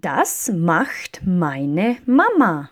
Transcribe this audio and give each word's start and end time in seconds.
Das 0.00 0.50
macht 0.52 1.20
meine 1.24 1.98
Mama. 2.04 2.70